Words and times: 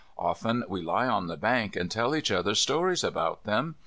Often 0.17 0.63
we 0.67 0.81
lie 0.81 1.05
on 1.05 1.27
the 1.27 1.37
bank 1.37 1.75
and 1.75 1.91
tell 1.91 2.15
each 2.15 2.31
other 2.31 2.55
stories 2.55 3.03
about 3.03 3.43
them. 3.43 3.75